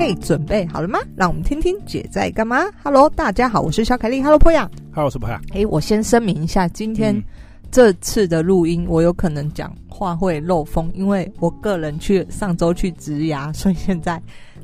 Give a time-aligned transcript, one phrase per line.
[0.00, 0.98] 嘿，准备好了吗？
[1.14, 2.64] 让我们听听姐在干嘛。
[2.82, 4.22] Hello，大家好，我是小凯丽。
[4.22, 4.66] Hello，波雅。
[4.94, 5.38] Hello，我是波雅。
[5.52, 7.14] 哎，我先声明一下，今天
[7.70, 14.18] 这次的录音，我有可能讲话会漏风，因为我个人去上周去植牙， 所以现在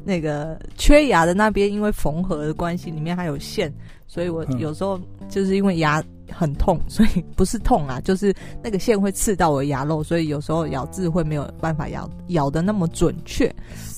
[0.07, 3.71] 那个缺牙的那边，因为缝合的关系，里面还有线，
[4.07, 4.99] 所以我有时候
[5.29, 6.03] 就是因为牙。
[6.29, 13.49] 很痛， 所以不是痛啊，就是那个线会刺到我的牙肉，所以有时候咬字会没有办法咬咬的那么准确。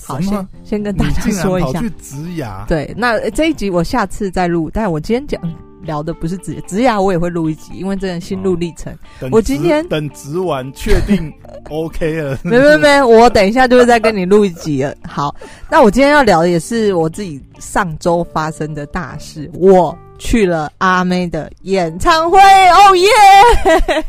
[0.08, 1.80] 好，先先跟大家说一下。
[1.80, 2.64] 去植牙？
[2.66, 5.40] 对，那这一集我下次再录，但是我今天讲
[5.82, 8.90] 聊的不是植植牙，我也会录一集，因为真的心路历程。
[9.20, 11.32] 哦、我今天等植完确定
[11.68, 14.94] OK 了，没没没，我等一下就会再跟你录一集了。
[15.06, 15.34] 好，
[15.70, 19.96] 那我今天要聊的也是我自己上周发生的大事，我。
[20.20, 23.08] 去了阿妹的演唱会，哦耶！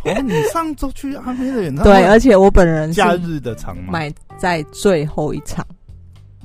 [0.06, 1.92] 哦， 你上周去阿妹的演唱会？
[1.92, 5.64] 对，而且我本人假日的场买在最后一场，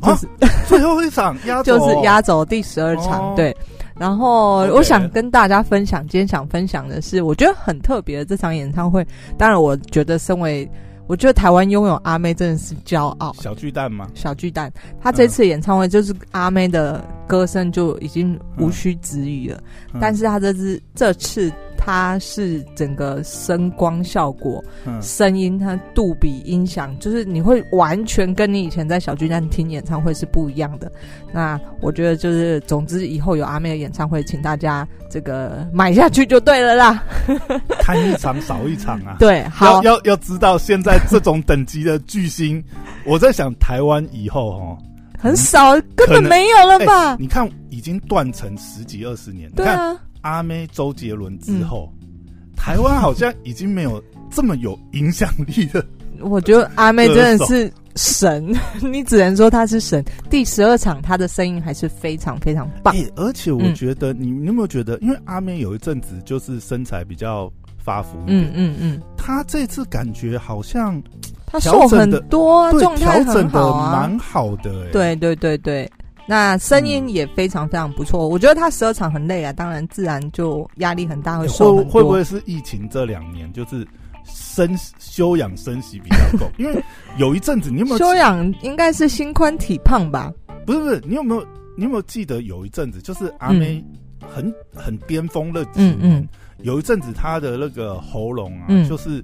[0.05, 0.29] 就是
[0.67, 3.35] 最后一场压轴，就是压轴第十二场。
[3.35, 3.57] 对，
[3.97, 9.07] 然后我想跟大家分享，今天想分享的是，我觉得很特别的这场演唱会。
[9.39, 10.69] 当然，我觉得身为
[11.07, 13.35] 我觉得台湾拥有阿妹真的是骄傲。
[13.41, 14.09] 小巨蛋吗？
[14.15, 19.59] 小巨蛋，他这次演唱会就是阿妹的歌声就已经无需质疑了，
[19.93, 21.53] 嗯嗯、但是他这次这次。
[21.85, 30.91] 它是整个声光效果、嗯、声音，它杜比音响，就是你会完全跟你以前在小巨蛋听演唱会是不一样的。
[31.31, 37.05] 那我觉得就是，总之以后有阿妹的演唱会，请大家这个买下去就对了啦。
[37.81, 39.17] 看一场少一场啊！
[39.21, 42.65] 对，好，要要要知道现在这种等级的巨星，
[43.05, 44.79] 我在想台湾以后哦，
[45.19, 47.11] 很少，根本没有了吧？
[47.11, 49.95] 欸、你看，已经断层十几二十年，对啊。
[50.25, 52.09] 阿妹、周杰伦之后，嗯、
[52.57, 55.85] 台湾好像已经没有这么有影响力的。
[56.21, 60.03] 我觉得阿妹真的是神， 你只能说她是神。
[60.31, 62.95] 第十二场，她的声音还是非常非常棒。
[62.95, 71.03] 欸、而且我觉得，你你有没有觉得，因为阿妹有一阵子就是身材比较发福嗯嗯嗯，她这次感觉好像
[71.45, 74.91] 她瘦很多，状态很好啊，蛮好的、欸。
[74.93, 75.91] 对对对对。
[76.27, 81.93] 那声音也非常非常不错，嗯、我觉得他十二场很累啊，当然自然就压力很大，会瘦很多。
[81.93, 83.87] 会不会是疫情这两年就是
[84.25, 86.51] 生休养生息比较够？
[86.57, 86.83] 因为
[87.19, 88.53] 有一阵子你有没有休养？
[88.63, 90.33] 应该是心宽体胖吧？
[90.65, 91.47] 不是不是，你有没有
[91.77, 93.85] 你有没有记得有一阵子就是阿妹
[94.27, 96.29] 很、嗯、很巅峰的几年，嗯嗯、
[96.63, 99.23] 有一阵子她的那个喉咙啊，嗯、就是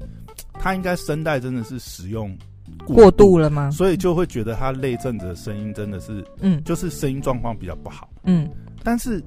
[0.53, 2.37] 她应该声带真的是使用。
[2.87, 3.71] 过度了吗？
[3.71, 8.49] 所以就会觉得他那阵子的声音真的是，嗯，就是声音状况比较不好，嗯。
[8.83, 9.23] 但是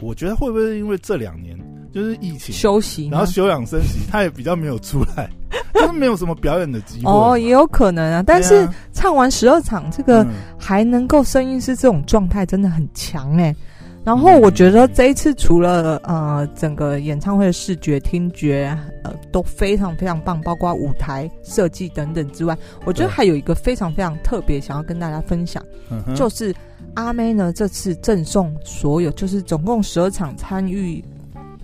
[0.00, 1.58] 我觉得会不会因为这两年
[1.92, 5.30] 就是疫情休息，然后休养生息，他也比较没有出来，
[5.74, 7.10] 就是没有什么表演的机会。
[7.10, 8.22] 哦，也有可能啊。
[8.22, 10.26] 但是唱完十二场，这个
[10.58, 13.54] 还能够声音是这种状态，真的很强哎。
[14.06, 25.60] 然后我觉得这一次除了呃整个演唱会的视觉、听觉呃都非常非常棒，包括舞台设计等等之外，我觉得还有一个非常非常特别想要跟大家分享，
[26.06, 26.54] 对就是
[26.94, 31.04] 阿妹呢这次赠送所有，就是总共十二场参与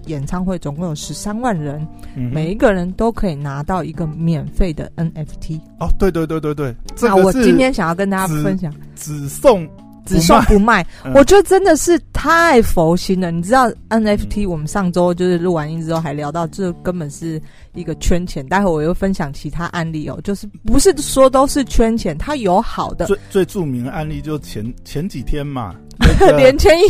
[0.06, 1.86] 演唱会，总共有十三万人，
[2.16, 5.60] 嗯、每一个人都可以拿到一个免费的 NFT。
[5.78, 9.64] 哦，对对对对对，那我今天想要跟大家分享，只送。
[10.04, 13.30] 只送不卖，我觉得真的是太佛心了。
[13.30, 17.40] 你知道 NFT，我们上周就是录完音之后还聊到，这根本是
[17.74, 18.46] 一个圈钱。
[18.46, 23.06] 待会我又分享其他案例哦，就是不是说都是圈钱，它有好的。
[23.06, 25.74] 最最著名的案例就前前几天嘛，
[26.36, 26.82] 连千亿，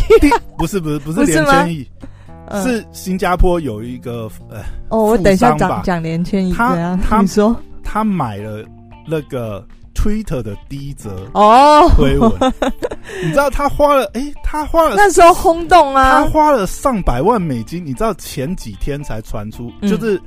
[0.57, 1.87] 不是不是不是连千亿，
[2.63, 8.65] 是新加坡有一个呃哦，我等一下讲讲连千亿，他他你说他买了
[9.07, 9.65] 那个。
[9.93, 11.89] Twitter 的第一则哦。
[11.95, 12.31] 推文，
[13.23, 17.85] 你知道他花了哎、欸，他花了那时候轰动啊，他花了上百万美金。
[17.85, 20.19] 你知道前几天才传出，嗯、就是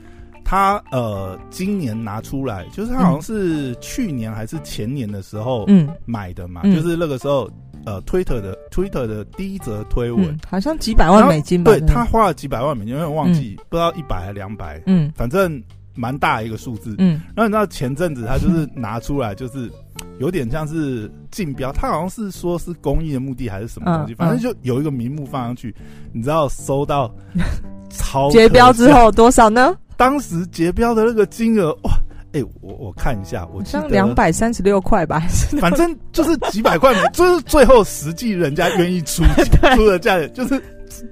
[0.45, 5.89] 他呃今年拿出来，就是他好像是去年还是前年的时候嗯。
[6.05, 7.51] 买的嘛，嗯、就是那个时候
[7.85, 11.73] 呃 Twitter 的 Twitter 的第一则推文、嗯，好像几百万美金吧？
[11.73, 15.63] 对，他花了几百万美金，因为忘记、嗯、不知道一百还两百，嗯，反正。
[15.97, 19.71] 蛮大一个数字，嗯，然后你知道前阵子他就是拿出来，就是
[20.19, 25.75] 有点像是竞标，他好像是说是公益的目的还是什么东西，反正就有一个名目放上去，
[26.13, 27.13] 你知道收到
[27.91, 29.75] 超结标之后多少呢？
[29.97, 31.93] 当时结标的那个金额哇，
[32.33, 35.21] 哎，我我看一下，我像两百三十六块吧，
[35.59, 39.23] 反正就是几百块， 就是最后实际人家愿意出
[39.75, 40.61] 出的价钱，就是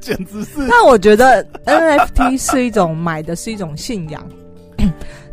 [0.01, 0.61] 简直是。
[0.69, 4.23] 那我觉得 NFT 是一种买的是一种信仰。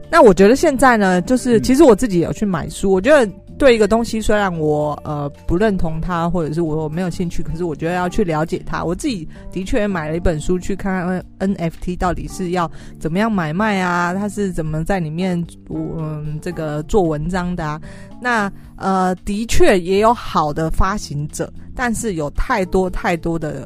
[0.10, 8.84] 那我觉得现在呢，就是其实我自己有去买书，我觉得对一个东西，虽然我呃不认同它，或者是我没有兴趣，可是我觉得要去了解它。
[8.84, 12.70] 我自己的确也买了一本书，去看看 NFT 到底是要
[13.00, 17.80] 怎么样买卖啊，它是怎么在里面嗯这个做文章的啊。
[18.22, 23.66] 那呃的确也有好的发行者，但是有太多太多的。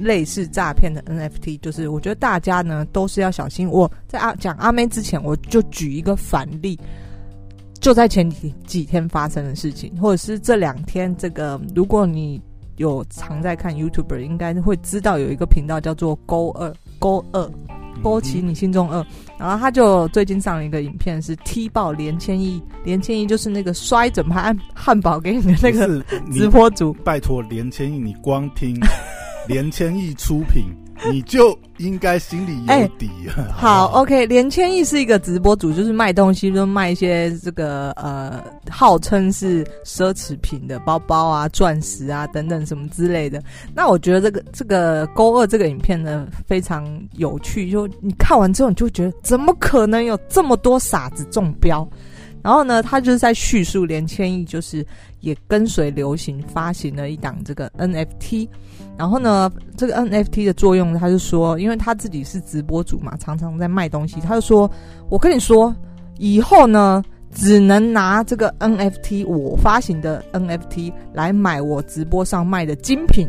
[0.00, 3.68] 类似诈骗的 NFT，就是我觉得大家呢都是要小心。
[3.68, 6.78] 我在阿讲阿妹之前，我就举一个反例，
[7.80, 11.14] 就在前几几天发生的事情，或者是这两天。
[11.16, 12.40] 这个如果你
[12.76, 17.50] 有常在看 YouTuber，应该会知道有一个频道叫做勾二勾二
[18.00, 19.04] 勾起你心中二，
[19.36, 26.92] 然后他就最近上了一个影片，是踢爆连千亿，连千亿就是那个摔整盘汉堡给你的那个直播主。
[27.04, 28.78] 拜托连千亿，你光听。
[29.48, 30.66] 连千亿出品，
[31.10, 33.08] 你就应该心里有底。
[33.50, 34.26] 好，好，OK。
[34.26, 43.42] 连千亿是一个直播主，就是卖东西，就卖一些这个呃，号称是奢侈品的包包啊、钻石啊等等什么之类的。
[43.74, 47.70] 那我觉得这个这个勾二这个影片呢，非常有趣。
[47.70, 51.88] 就你看完之后，你就觉得怎么可能有这么多傻子中标？
[52.42, 54.86] 然后呢，他就是在叙述连千亿就是
[55.20, 58.46] 也跟随流行发行了一档这个 NFT。
[58.98, 64.68] 然后呢，这个 NFT 的作用，他就说，因为他自己是直播主嘛，常常在卖东西，他就说，
[65.08, 65.72] 我跟你说，
[66.18, 67.00] 以后呢，
[67.32, 73.28] 只能拿这个 NFT 我发行的 NFT 来买我直播上卖的精品，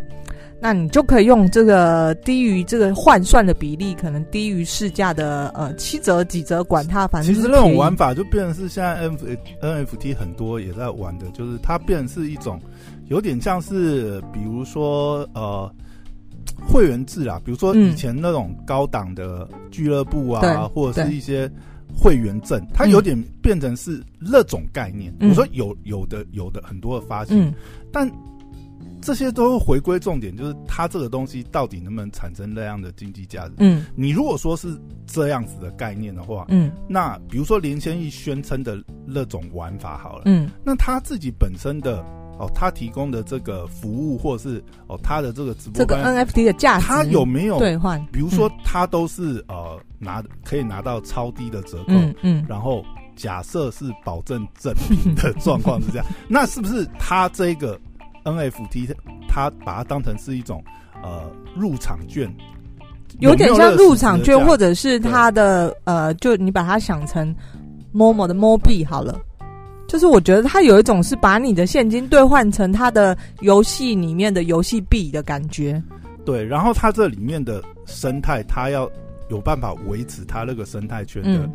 [0.60, 9.16] 那你就可以用这个低于这个换算的比例，可能低于市价的呃七折几折，管它，反正其实那种玩法就变成是现在 N
[9.62, 12.60] N F T 很多也在玩的，就是它变成是一种。
[13.10, 15.72] 有点像是，比如说，呃，
[16.68, 21.52] 会员制啦，比如说以前那种高档的俱乐部啊，嗯、或者是一些
[21.98, 25.12] 会员证，它有点变成是那种概念。
[25.20, 27.54] 我、嗯、说有有的有的很多的发行，嗯、
[27.92, 28.10] 但
[29.02, 33.56] 这些都回归重点，就是它这个东西到底能不能产生那样的经济价值？
[33.58, 38.78] 嗯，你如果说是这样子的概念的话，嗯，那比如说林千亿宣称的
[39.08, 42.06] 那种玩法好了，嗯，那他自己本身的。
[42.40, 48.04] 哦，他提供的这个服务，或者是哦，他的这个直播，这个 NFT 的价值，他有没有兑换？
[48.14, 52.82] 比如说，他都是、嗯、呃拿可以拿到超低的折扣，嗯，嗯然后
[53.18, 57.78] 假设是保证正品的状况是这样， 那是不是他这个
[58.24, 58.96] NFT，
[59.28, 60.64] 他把它当成是一种
[61.04, 62.34] 呃入场券，
[63.20, 67.36] 有点像入场券，或者是他的呃，就你把它想成
[67.94, 69.20] Momo 的 Mo 币好了。
[69.90, 75.82] 就是我觉得它有一种是把你的现金兑换成它的游戏里面的游戏币的感觉。
[76.24, 78.88] 对，然后它这里面的生态，它要
[79.30, 81.50] 有办法维持它那个生态圈的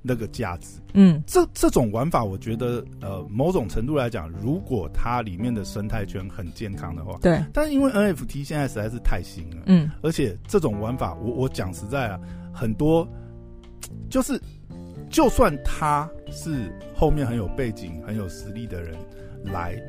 [0.00, 0.80] 那个价值。
[0.94, 7.38] 嗯，这这种玩法，我觉得呃，某种程度来讲，如果它里面的生态圈很健康的话，对。
[7.52, 12.18] 但是因为 NFT 现在实在是太新了，嗯，而且这种玩法，我我讲实在啊，
[12.50, 13.06] 很多
[14.08, 14.40] 就是。
[15.14, 18.96] 就算他是后面很有背景、很有实力的人
[19.44, 19.80] 来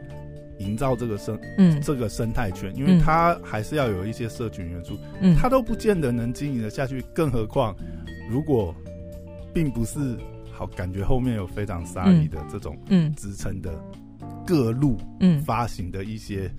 [0.60, 7.04] 营造这个生，嗯，这个生态圈，因为他还是要有一些社群元素，嗯，他都不见得能经营的下去。
[7.12, 7.75] 更何况，
[8.30, 8.72] 如果
[9.51, 10.16] 并不是
[10.51, 13.74] 好，感觉后面有非常杀力的这种，嗯，支撑的
[14.45, 16.51] 各路，嗯，发行的一些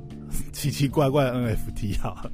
[0.50, 2.24] 奇奇怪怪的 NFT 啊。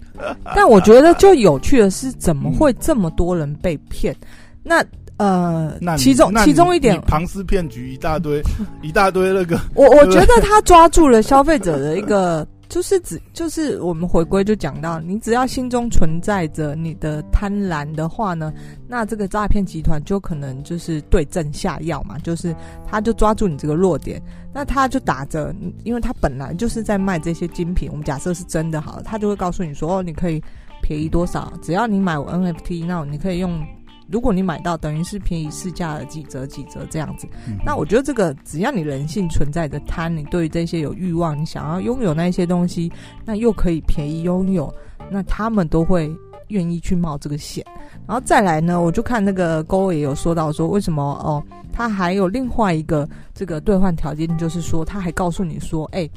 [0.55, 4.15] 但我觉得就有趣的是，怎么会这么多人被骗？
[4.63, 4.87] 那。
[5.21, 8.43] 呃，其中其中一点，庞氏骗局一大堆，
[8.81, 9.61] 一大堆那个。
[9.75, 18.51] 我我觉得他抓住了消费者的一个， 就是只就是我们回归就讲到，你只要心中存在着你的贪婪的话呢，
[18.89, 24.19] 那这个诈骗集团就可能就是对症下药嘛，就是他就抓住你这个弱点，
[24.55, 30.43] 那他就打着，因为他本来就是在卖这些精品，我们假设是真的好了，他就会告诉你说，哦，你可以
[30.81, 33.63] 便宜多少，只要你买我 NFT，那你可以用。
[34.11, 37.29] 如果你买到，等于是便宜市价的几折几折这样子。
[37.47, 42.91] 嗯、那我觉得这个只要你人性存在的贪，你对于这些有欲望，你想要拥有那些东西，
[43.25, 44.73] 那又可以便宜拥有，
[45.11, 46.15] 那他们都会
[46.49, 47.65] 愿意去冒这个险。
[48.07, 56.11] 然后再来呢，我就看那个勾也有说到说，为什么哦，他还有另外一个这个兑换条件，就是说他还告诉你说，哎、欸，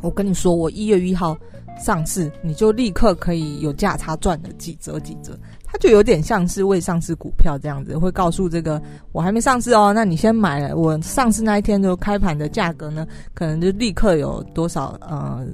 [0.00, 1.36] 我跟你说，我一月一号
[1.82, 5.36] 上市，你就立刻可以有价差赚的几折几折。
[5.70, 15.46] 它就有点像是未上市股票这样子，会告诉这个我还没上市哦，那你先买了，我上市那一天就开盘的价格呢，可能就立刻有多少呃，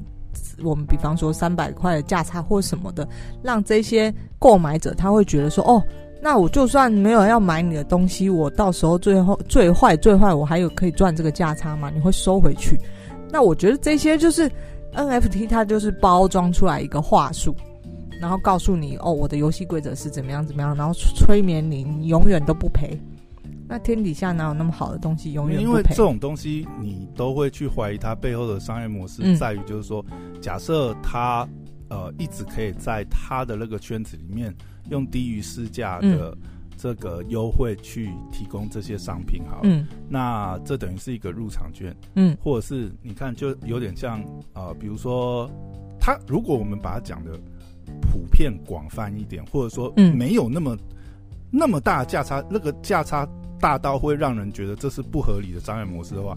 [0.65, 3.07] 我们比方说三百块的价差或什么的，
[3.43, 5.83] 让这些购买者他会觉得说哦，
[6.23, 11.91] 那我就算没有要买你的东西，我到时候最后最坏最坏，我还有可以赚这个价差吗？
[11.95, 12.81] 你会收回去？
[13.31, 14.51] 那我觉得这些就是
[14.95, 17.55] NFT，它就是包装出来一个话术，
[18.21, 22.99] 然后告诉你哦，我的游戏规则是怎么样怎么样，然后催眠你，你永远都不赔。
[23.69, 25.69] 那天底下哪有那么好的东西永远不赔？
[25.69, 31.47] 因为这种东西你都会去怀疑它背后的商业模式，在于就是说，嗯、假设他
[31.89, 34.55] 呃一直可以在他的那个圈子里面
[34.89, 36.37] 用低于市价的
[36.77, 45.51] 这个优惠去提供这些商品，好，嗯，那这等于是一个入场券，嗯，或者是你看就有点像呃，比如说
[45.99, 47.33] 他如果我们把它讲的
[48.01, 50.81] 普遍广泛一点，或者说没有那么、嗯、
[51.51, 53.29] 那么大的价差，那个价差。
[53.59, 56.37] 大到会让人觉得这是不合理的商业模式的话，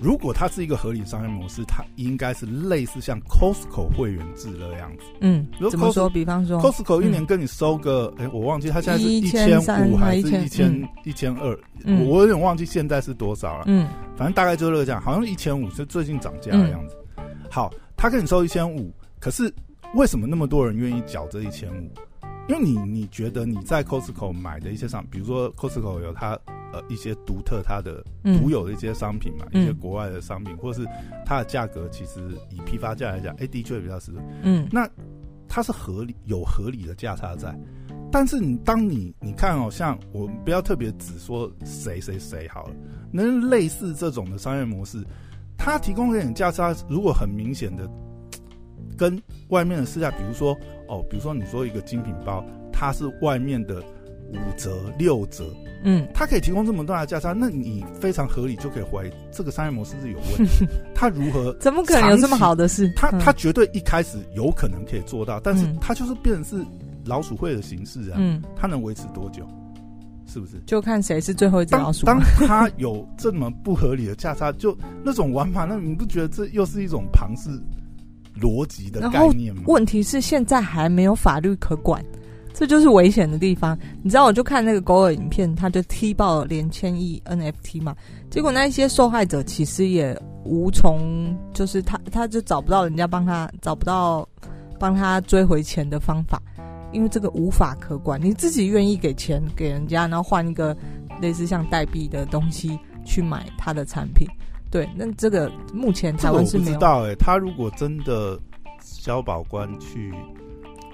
[0.00, 5.04] 如果它是一个合理的商业模式，它应该是类似像 Costco 会员制的样子。
[5.20, 6.10] 嗯，怎么说？
[6.10, 11.56] 比方说，Costco 一年跟你收个，哎、嗯，我忘记它现在是一千五还是一千一千二，
[12.04, 13.66] 我有点忘记现在是多少了。
[13.68, 16.96] 嗯，反正大概就是这个价，好像一千五是最近涨价的样子。
[17.18, 19.54] 嗯、好，他跟你收一千五，可是
[19.94, 21.90] 为什么那么多人愿意缴这一千五？
[22.48, 26.38] 因为你你觉得你在 Costco 买的一些商品，比如说 Costco 有它
[26.72, 30.88] 呃一些独特它的独有的一些商品嘛，嗯、一些国外的商品，或者是
[31.24, 32.20] 它的价格其实
[32.50, 34.18] 以批发价来讲，哎、欸，的确比较实惠。
[34.42, 34.86] 嗯，那
[35.48, 37.56] 它是合理有合理的价差在，
[38.10, 42.74] 但是你当你你看哦，像我们不要特别只说谁谁谁好了，
[43.12, 45.02] 能类似这种的商业模式，
[45.56, 47.88] 它提供给你价差，如果很明显的。
[48.96, 50.56] 跟外面的市价，比如说
[50.88, 53.82] 哦，比如说你说一个精品包，它是外面的
[54.30, 55.44] 五折六折，
[55.84, 60.66] 嗯，它可以提供这么大的价差，那你非常合理就可以怀疑这个商业模式是有问题。
[60.94, 61.52] 它如何？
[61.60, 62.92] 怎么可能有这么好的事？
[62.96, 66.66] 它它绝对一开始有可能可以做到，但是它就是变成是
[67.04, 69.46] 老鼠会的形式啊，嗯，它能维持多久？
[70.26, 70.58] 是不是？
[70.66, 72.06] 就看谁是最后一只老鼠。
[72.06, 77.50] 当 他有这么不合理的价差，就那种玩法，那你不觉得这又是一种庞氏？
[78.40, 79.62] 逻辑的概念吗？
[79.66, 82.04] 问题是现在还没有法律可管，
[82.52, 83.78] 这就是危险的地方。
[84.02, 87.94] 你知道，我就看那个狗耳影片，他就踢爆了连千亿 NFT 嘛，
[88.30, 94.28] 结果那一些受害者其实也无从，就是他他就找不到人家帮他，找不到
[94.78, 96.42] 帮他追回钱的方法，
[96.92, 98.20] 因为这个无法可管。
[98.22, 100.76] 你自己愿意给钱给人家，然后换一个
[101.20, 104.26] 类似像代币的东西去买他的产品。
[104.74, 106.70] 对，那这个目前台湾是没有。
[106.70, 108.36] 我不知道哎、欸，他如果真的
[108.80, 110.12] 消保官去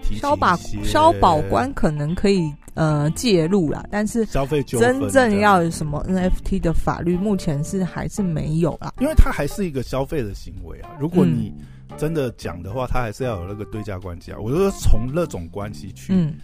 [0.03, 8.93] 提消保消保官可能可以呃介入啦，但是消费真正要有什么 NFT 的法律，目前是还是没有啦。
[9.01, 10.91] 因为它还是一个消费的行为啊。
[11.01, 11.51] 如果你
[11.97, 14.37] 真的讲的话，它还是要有那个对价关系啊。
[14.39, 16.13] 我就说从那种关系去。
[16.13, 16.35] 嗯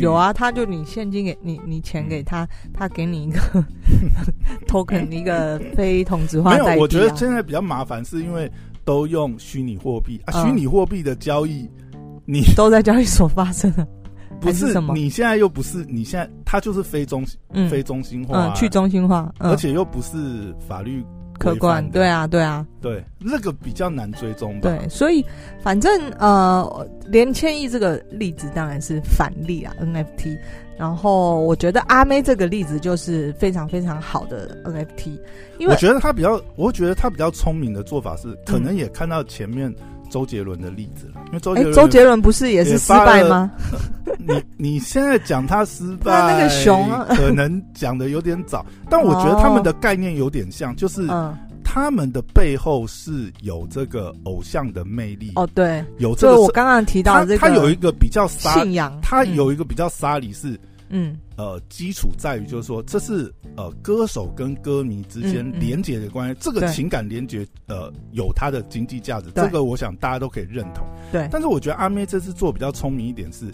[0.00, 3.38] 有啊，他就你现金给你，你钱给他，他给你一个
[4.66, 6.52] token，一个非同质化。
[6.52, 8.50] 没有，我觉得现在比较麻烦，是因为
[8.84, 11.68] 都用虚拟货币啊，虚拟货币的交易，
[12.24, 13.86] 你 都在交易所发生了，
[14.40, 14.94] 不是，是什么？
[14.94, 21.04] 你现在又不是，你现在它就是非中心、嗯、非中心化、啊嗯，去中心化，嗯、而且又不是法律。
[21.38, 24.70] 客观，对啊，对啊，对，那个比较难追踪吧。
[24.70, 25.24] 对，所以
[25.62, 30.38] 反正呃，连千亿这个例子当然是反例啊，NFT。
[30.76, 35.10] 然后我觉得阿妹这个例子就是非常非常好的 NFT，
[35.56, 39.72] 因为我觉得他比较，我觉得他比较聪明的做法是，可能也看到前面
[40.14, 43.50] 周杰伦的例子了，因为周杰伦，周杰伦不是也是失败吗？
[44.16, 51.08] 你你现在讲他失败，那 个熊可能讲的有点早，但我觉得他们的概念有点像，就是
[51.64, 55.32] 他们的背后是有这个偶像的魅力。
[55.34, 60.58] 哦，对，有这个我刚刚提到这个，他有一个比较信仰，他有一个比较沙里是，嗯，
[61.36, 71.28] 呃，基础在于就是说，这是呃歌手跟歌迷之间连接的关系，这个情感连接呃有它的经济价值，这个我想大家都可以认同，对。
[71.30, 73.46] 但是我觉得阿妹这次做比较聪明一点是。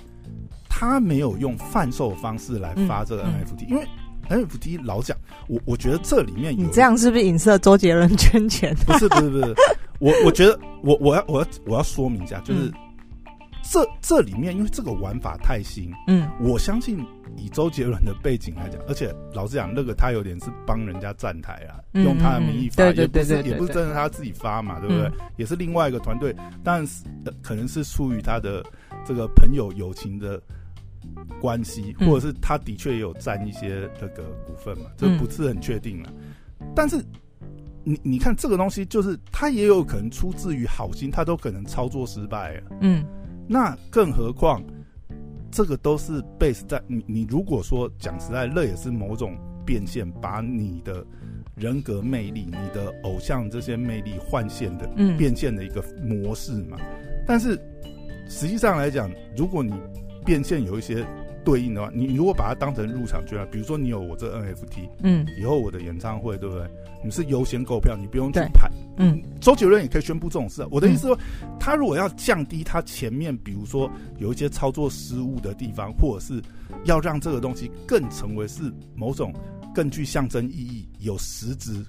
[0.73, 3.87] 他没有用贩售方式来发这个 NFT，、嗯嗯、因为
[4.30, 5.14] NFT 老讲，
[5.47, 8.75] 我我觉得这里面有你这样是不是影射周杰伦圈钱？
[8.87, 9.54] 不是不是不是，
[9.99, 12.73] 我我觉得我我要我要我要说明一下，就是、嗯、
[13.71, 16.99] 这这里面因为这个玩法太新，嗯，我相信
[17.37, 25.07] 以周杰伦的背景来讲，而且老实讲，那个他有点是帮人家站台啊，嗯、用他的名义发，对对对对，也不是真的他自己发嘛，对不对？
[25.07, 26.35] 嗯、也是另外一个团队，
[26.65, 27.05] 但是
[27.41, 28.65] 可能是出于他的
[29.07, 30.41] 这个朋友友情的。
[31.41, 36.12] 关系，或者是他的确也有占一些那个股份嘛，这不是很确定了。
[36.77, 37.03] 但是
[37.83, 42.62] 你你看这个东西，就是他也有可能出自于好心，他都可能操作失败了。
[42.83, 43.03] 嗯，
[43.52, 44.62] 那更何况
[45.50, 51.04] 这个都是 base 在你你如果说讲实在，那也是某种变现，把你的
[51.57, 54.88] 人格魅力、你的偶像这些魅力换现的
[55.19, 56.76] 变现的一个模式嘛。
[56.78, 57.59] 嗯、但是
[58.28, 59.75] 实际上来讲，如果你
[60.25, 61.04] 变现有一些。
[61.42, 66.66] 对应的话，你如果把它当成入场券啊，比如说你有我这 NFT，嗯，以后我的演唱会，对不对？
[67.02, 69.21] 你是优先购票，你不用去排，嗯。
[69.40, 70.69] 周杰伦也可以宣布这种事啊。
[70.71, 76.42] 我的意思说，嗯、他如果要降低他前面，比如说有一些操作失误的地方，或者是
[76.85, 79.33] 要让这个东西更成为是某种
[79.75, 81.85] 更具象征意义、有实质，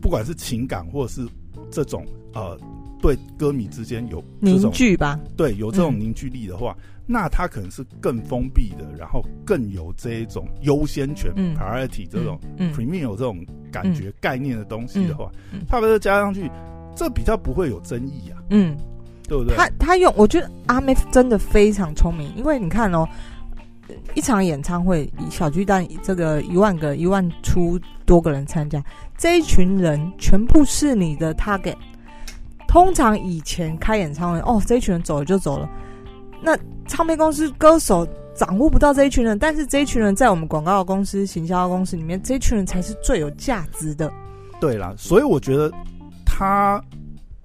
[0.00, 1.28] 不管是情感或者是
[1.70, 2.58] 这种呃。
[3.02, 5.18] 对歌迷之间有凝聚吧？
[5.34, 12.38] 对，有这种凝聚力的话，嗯、那他可能是更封闭的，然后更有这一种优先权、嗯、（priority） 这种
[12.72, 15.28] premium 这种感觉、嗯、概念的东西的话，
[15.68, 16.48] 他把它加上去，
[16.94, 18.38] 这比较不会有争议啊。
[18.50, 18.76] 嗯，
[19.26, 19.56] 对不对？
[19.56, 23.04] 他他用，我觉得阿妹真的非常聪明，因为你看哦，
[24.14, 27.76] 一场演唱会以小巨蛋这个一万个一万出
[28.06, 28.80] 多个人参加，
[29.18, 31.74] 这一群人全部是你的 target。
[32.68, 35.68] 通常以前开演唱会，哦，这一群人走了就走了。
[36.42, 44.10] 那唱片公司歌手掌握不到这一群人，但是这一群人在我们广告公司、行销公司里面，这一群人才是最有价值的。
[44.60, 45.70] 对啦，所以我觉得
[46.24, 46.82] 他，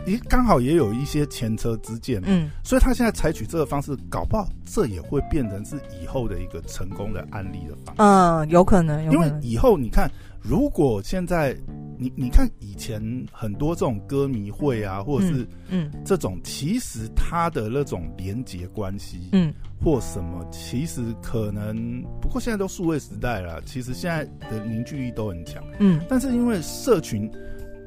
[0.05, 8.01] 咦，刚好也有一些前车之鉴，嗯，所以他现在采取这个方式，搞不好这也会变成是以后的一个成功的案例的方式。
[8.01, 9.27] 嗯，有可能，有可能。
[9.27, 10.09] 因为以后你看，
[10.41, 11.55] 如果现在。
[11.97, 27.29] 你你看以前很多这种歌迷会啊，或者是嗯这种，其实他的那种连结关系，嗯，或什么，其实可能不过现在都数位时代了，其实现在的凝聚力都很强，嗯，但是因为社群，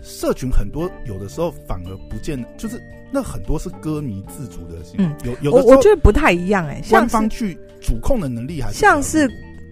[0.02, 9.28] 社群很多有的时候反而不见，就是那很多是歌迷自主的，嗯，有有的时候我觉得不太一样哎、欸，官方去主控的能力还是像是。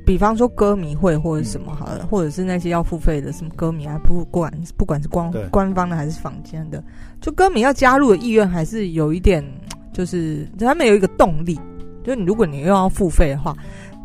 [0.06, 6.82] 比方说歌迷会或者什么好了，或者是那些要付费的什么歌迷啊，不管不管是官官方的还是坊间的，
[7.20, 9.44] 就歌迷要加入的意愿还是有一点，
[9.92, 11.58] 就是他们有一个动力，
[12.04, 13.54] 就是你如果你又要付费的话。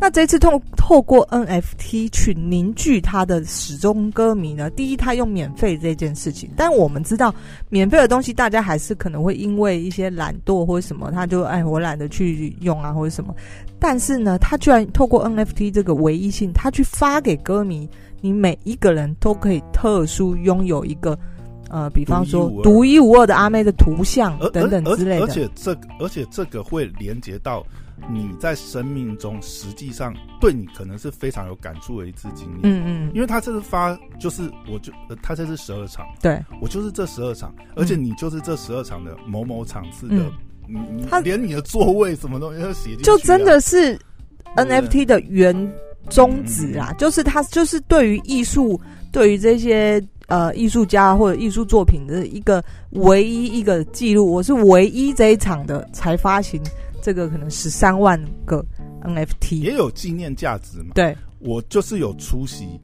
[0.01, 4.67] 那这次透透过 NFT 去凝聚他的始终歌迷呢？
[4.71, 7.31] 第一，他用免费这件事情，但我们知道
[7.69, 13.31] 免费的东西，大家还是可能会因为一些懒惰或者什么，他就哎，我懒得去用啊，或者什么。
[13.77, 17.87] 但是呢，他居然透过 NFT 这个唯一性，他去发给歌迷，
[18.21, 21.15] 你每一个人都可以特殊拥有一个
[21.69, 25.25] 呃，比方说独一无二的阿妹的图像等等之类的。
[25.25, 27.63] 而且这个，而且这个会连接到。
[28.09, 40.15] 你在生命中实际上对你可能是非常有感触的一次经历，嗯嗯，因为他这次发就是我就他这是十二场，对，我就是这十二场，而且你就是这十二场的某某场次的，
[40.67, 43.97] 你你连你的座位什么东西都写进去，就真的是
[44.55, 45.73] NFT 的原
[46.09, 56.61] 宗旨啊，就是他就是对于艺术，对于这些呃艺术家或者艺术作品的一个唯一一个记录，我是唯一这一场的才发行。
[57.01, 58.63] 这个可能十三万个
[59.03, 60.91] NFT 也有纪念价值嘛？
[60.93, 62.79] 对，我就是有出席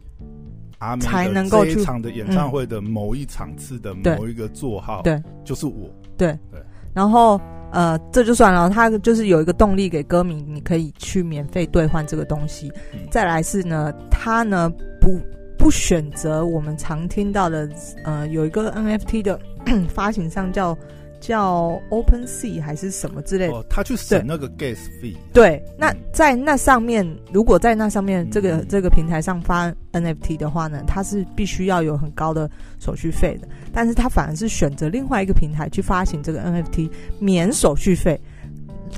[0.79, 5.89] 阿妹才能够去场的演唱会的某一场次的某一个座号，对，就是我。
[6.17, 6.59] 对对，
[6.93, 7.39] 然后
[7.71, 12.71] 呃，这就算了，他就是有一个动力给歌迷，你可以去免费兑换这个东西。
[12.93, 15.19] 嗯、再来是呢，他呢不
[15.57, 17.69] 不选择我们常听到的
[18.03, 19.39] 呃，有一个 NFT 的
[19.87, 20.75] 发行商叫。
[21.19, 23.53] 叫 Open Sea 还是什么之类的？
[23.53, 25.15] 哦，他去省那个 gas fee。
[25.33, 32.49] 对，那在那上面，如果在那上面这个、嗯、这个平台上发 NFT 的话呢，它是必须要有很高的
[32.79, 33.47] 手续费的。
[33.73, 38.19] 但是他反而是选择另外一个平台去发行这个 NFT，免手续费，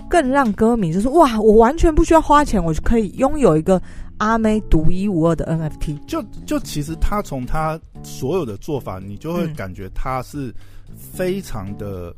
[0.10, 3.82] 更让歌迷就是哇，我完全不需要花钱，我就可以拥有一个
[4.17, 5.97] 阿妹独一无二的 NFT。
[6.05, 10.53] 就就其实他从他所有的做法，你就会感觉他是。
[10.95, 12.13] 非常的，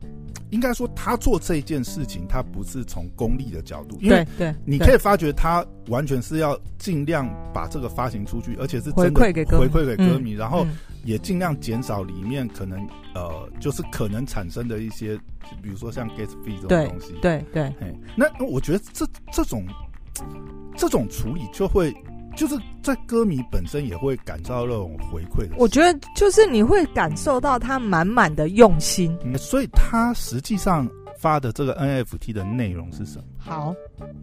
[0.49, 10.65] 应该说他做这件事情，他不是从功利的角度，因为对，你可以发觉他完全是要尽量把这个发行出去，而且是真的回馈给歌迷，回馈给歌迷，然后
[11.03, 12.79] 也尽量减少里面可能
[13.15, 15.17] 呃，就是可能产生的一些，
[15.61, 19.65] 比如说像 gas fee 这种东西，对对，对，那我觉得这这种
[20.75, 21.93] 这种处理就会。
[22.35, 30.87] 就是在歌迷本身也会感受到那种回馈的，我觉得就是你会感受到他满满的用心，嗯，所以他实际上
[31.19, 33.23] 发的这个 NFT 的内容是什么？
[33.37, 33.73] 好，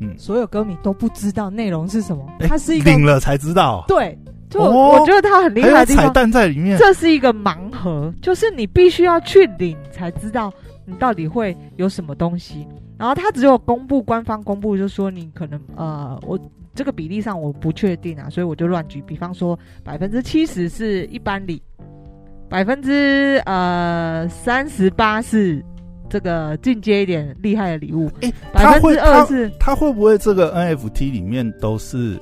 [0.00, 4.18] 嗯，所有歌迷都不知道内容是什么，欸、它是一个领了才知道，对，
[4.50, 10.52] 就我觉得他很厉害的地方，彩蛋在里面，这是一个盲盒，就是你必须要去领才知道
[10.86, 12.66] 你到底会有什么东西。
[12.96, 16.36] 然后他只有公布官方公布，就说你可能呃，我
[16.78, 21.60] 这个比例上我不确定啊，所以我就乱举，比方说百分之七十是一般礼，
[22.48, 25.60] 百分之呃三十八是
[26.08, 32.16] 这个进阶一点厉害的礼物，诶，百分之二是他会不会这个 NFT 里面都是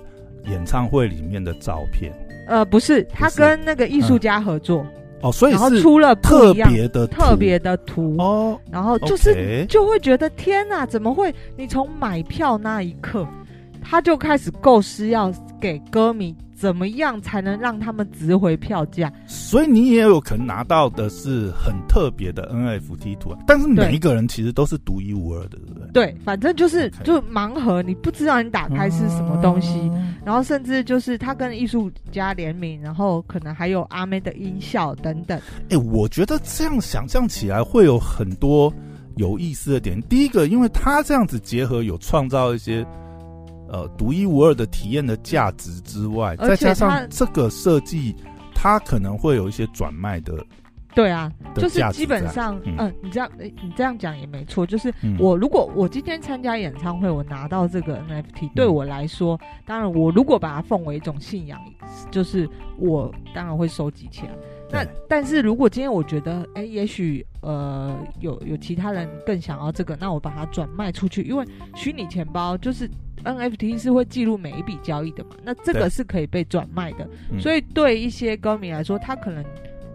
[0.46, 2.10] 演唱会里面的照片？
[2.48, 4.82] 呃，不是，他跟那个艺术家合作。
[4.84, 4.92] 嗯
[5.22, 11.34] 哦，所以然后出了特别的特别的图哦，然后就是就会觉得天哪，怎么会？
[11.56, 13.26] 你从买票那一刻，
[13.88, 16.34] 他就开始构思要给歌迷。
[16.56, 19.12] 怎么样才能让他们值回票价？
[19.26, 25.88] 所以你也有可能拿到的是很特别的 NFT 图，但是每一个人其实都是独一无二的，对不对？
[25.92, 35.38] 对，反正就是就盲盒，你不知道你打开是什么东西，嗯、然后甚至就是他跟艺术家联名，然后可能还有阿妹的音效等等。
[35.64, 38.72] 哎、欸，我觉得这样想象起来会有很多
[39.16, 40.00] 有意思的点。
[40.04, 42.82] 第一个，因为他这样子结合，有创造一些。
[43.68, 48.14] 呃，独一无二的体验的价值之外，再加上这个设计，
[48.54, 50.44] 它可能会有一些转卖的。
[50.94, 54.64] 对啊，就是基本上，嗯、呃，你这样，你这样讲也没错。
[54.64, 61.60] 就是我如果我今天参加演唱会，我拿到这个 NFT，对我来说，当然我如果把它奉为一种信仰，
[62.10, 62.48] 就是
[62.78, 64.30] 我当然会收集起来。
[64.70, 72.90] 那但是如果今天我觉得，哎、欸，也许呃有有其他人更想要这个，那我把它转卖出去，因为虚拟钱包就是
[73.26, 77.08] NFT 是会记录每一笔交易的嘛，那这个是可以被转卖的，
[77.38, 79.44] 所以对一些歌迷来说，他可能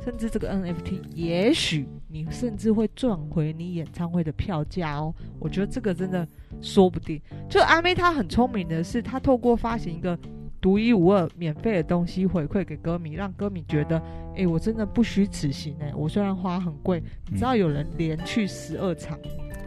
[0.03, 6.27] 甚至这个 NFT，也许你甚至会赚回你演唱会的票价哦，我觉得这个真的
[6.61, 7.21] 说不定。
[7.49, 10.17] 就阿妹她很聪明的是，她透过发行一个。
[10.59, 13.97] 独一无二、免费的东西回馈给歌迷，让歌迷觉得，
[14.35, 15.91] 哎、欸，我真的不虚此行哎！
[15.95, 19.17] 我虽然花很贵，你知道有人连去十二场，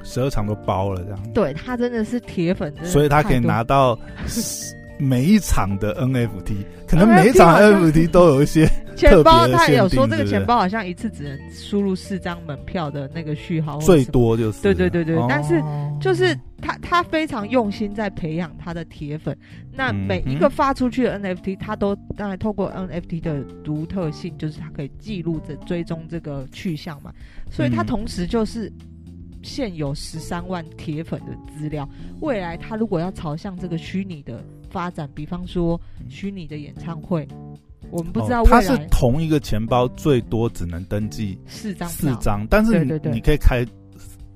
[0.05, 1.19] 十二场都包了这样。
[1.33, 3.99] 对，他真的是铁粉，所以他可以拿到
[4.99, 6.55] 每一场的 NFT，
[6.87, 8.65] 可能每一场 NFT 都有一些
[8.97, 9.49] 钱包。
[9.49, 14.63] 他也有说，这个钱包好像一次只能输入四张门票的那个序号，最多就是。
[14.63, 15.61] 对对对对，哦、但是
[16.01, 16.39] 就是。
[16.63, 19.37] 他他非常用心在培养他的铁粉，
[19.71, 27.13] 那每一个发出去的 NFT，他都当然透过 NFT 的独特性，就是他可以记录着追踪这个去向嘛，
[27.51, 28.73] 所以他同时就是
[29.45, 31.89] 现有十三万铁粉的资料。
[32.21, 37.29] 未来他如果要朝向这个虚拟的发展，比方说虚拟的演唱会，
[37.91, 43.65] 我们不知道未来、哦、他是同一个钱包最多只能登记四张四张，但是你可以开。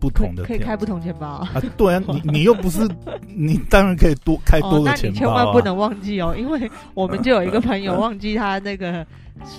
[0.00, 1.60] 不同的可以开不同钱包啊！
[1.76, 2.88] 对啊，你你又不是
[3.26, 4.94] 你，当然可以多开多个钱包啊。
[4.94, 9.04] 那你千万不能忘记哦，因为我们就有一个朋友 忘记他那个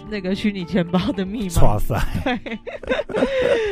[0.10, 1.62] 那个虚拟钱包的密码。
[1.62, 1.96] 哇塞！
[2.24, 2.60] 对。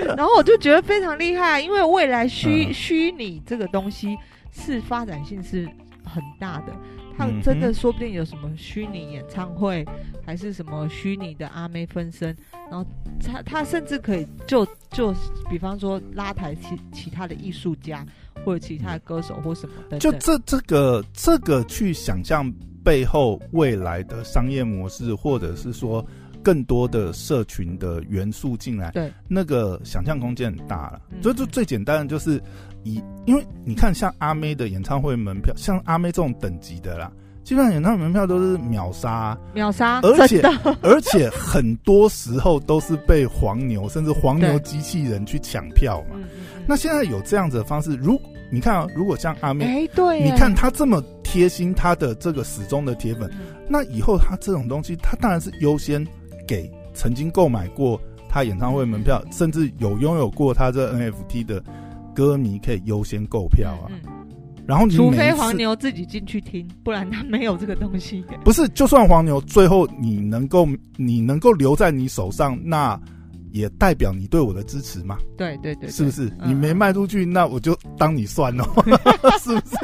[0.16, 4.18] 然后我就觉得非常厉害，因为未来虚虚拟这个东西
[4.52, 5.68] 是发展性是
[6.04, 6.74] 很大的。
[7.18, 9.84] 他真的说不定有什么虚拟演唱会，
[10.24, 12.36] 还是什么虚拟的阿妹分身，
[12.70, 12.86] 然后
[13.26, 15.12] 他他甚至可以就就
[15.50, 18.06] 比方说拉抬其其他的艺术家
[18.46, 19.98] 或者其他的歌手或什么的。
[19.98, 22.54] 就这这个这个去想象
[22.88, 26.06] 背后未来的商业模式，或者是说
[26.42, 31.02] 更多的社群的元素进来，对，那个想象空间很大了。
[31.22, 32.42] 所以就最简单的就是
[32.84, 33.04] 以。
[33.26, 37.12] 因为你看，像阿妹的演唱会门票，像阿妹这种等级的啦，
[37.48, 40.42] 基本上演唱会门票都是秒杀，秒杀，而且
[40.84, 46.20] 而且很多时候都是被黄牛甚至黄牛机器人去抢票嘛。
[46.68, 48.20] 那现在有这样子的方式，如
[48.52, 53.32] 你看啊，如果像阿妹，哎，对，你看他这么贴心，他的这个始终的铁粉，
[53.70, 56.06] 那以后他这种东西，他当然是优先
[56.46, 61.64] 给曾经购买过他演唱会门票，甚至有拥有过他这 NFT 的。
[62.14, 63.86] 歌迷可以优先购票啊，
[64.68, 68.24] 然后你除非黄牛自己进去听，不然他没有这个东西。
[68.44, 73.00] 不是，就算黄牛最后你能够你能够留在你手上，那
[73.52, 75.18] 也代表你对我的支持嘛？
[75.38, 76.28] 对对对，对，是不是？
[76.40, 78.66] 嗯、你没卖出去，那我就当你算了，
[79.40, 79.78] 是不是？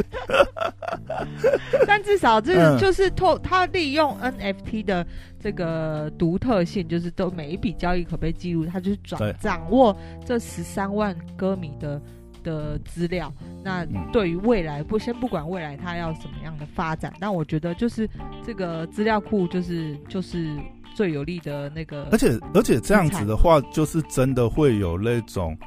[1.88, 5.08] 但至少这个就是透他利用 NFT 的
[5.40, 12.02] 这个独特性，就是都每一笔交易可被记录，他就是掌掌握这十三万歌迷的。
[12.44, 18.08] 的资料，那对于未来不先不管未来它要什么样的发展，但我觉得就是
[18.46, 20.56] 这个资料库就是就是
[20.96, 25.58] 最有利的那个，而且而且这样子的话，就是真的会有那种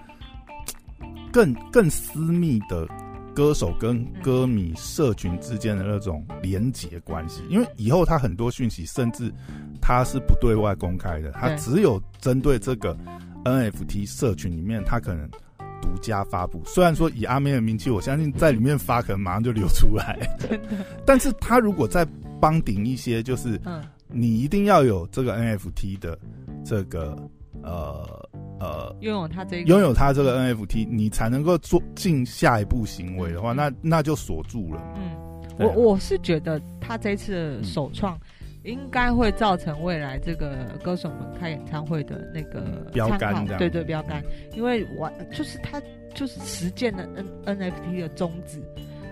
[1.33, 2.87] 更更私密的
[3.35, 9.33] 歌手跟歌迷社群之间的那种连结关系，因为以后他很多讯息甚至
[9.81, 12.97] 他是不对外公开的，他只有针对这个
[13.45, 15.29] NFT 社群里面，他可能。
[15.81, 16.63] 独家发布。
[16.65, 20.85] 虽然说以阿妹的名气，我相信在里面发可能马上就流出来， 真的。
[21.05, 22.07] 但是他如果再
[22.41, 23.61] 帮顶一些，就是
[24.09, 26.19] 你一定要有这个 NFT 的
[26.65, 27.17] 这个
[27.63, 28.29] 呃
[28.61, 34.81] 呃，拥有他这个拥有他这个 NFT，你才能够做进下一步行为的话，那那就锁住了。
[34.97, 35.11] 嗯，
[35.59, 38.15] 我我是觉得他这次的首创。
[38.17, 38.21] 嗯
[38.67, 42.61] 应该会造成未来这个歌手们开演唱会的那个
[42.93, 44.23] 标杆，对对标杆，
[44.55, 45.81] 因为我就是他
[46.13, 47.09] 就是实践了
[47.45, 48.61] N NFT 的宗旨，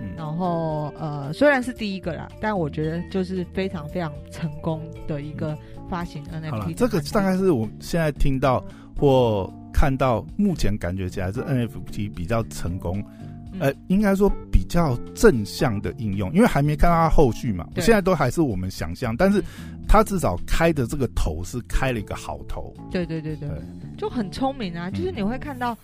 [0.02, 5.56] 嗯、然后呃虽然是第一个啦，但我觉得就是非常非常成功的一个
[5.88, 6.50] 发行 NFT。
[6.50, 8.64] 好了，这个大概是我现在听到
[8.98, 13.02] 或看到，目前感觉起来是 NFT 比较成功。
[13.60, 14.28] 呃，应该说
[14.64, 19.44] 比较正向的应用，因为还没看到它后续嘛，现在都还是我们想象，但是
[19.86, 22.74] 它至少开的这个头是开了一个好头。
[22.90, 23.58] 对对对对，对
[23.98, 24.90] 就很聪明啊！
[24.90, 25.76] 就是你会看到，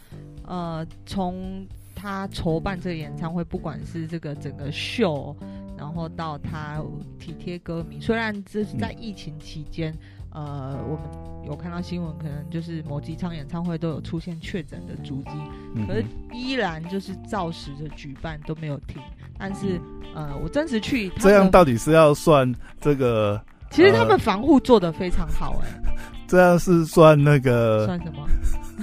[0.47, 5.37] 呃，从他筹办这个演唱会，不管是这个整个秀，
[5.77, 6.83] 然后到他
[7.19, 9.95] 体贴歌迷，虽然这是在疫情期间。
[10.33, 19.03] 呃，我们有看到新闻，可能就是某几场演唱会都有出现确诊的足迹，可是依然就是照实的举办都没有停。
[19.39, 19.81] 但是，
[20.15, 23.41] 呃，我真实去这样到底是要算这个？
[23.71, 28.29] 其实他们防护做的非常好，欸，哎，这样是算那个算什么？